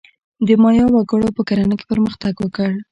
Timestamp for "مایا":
0.61-0.85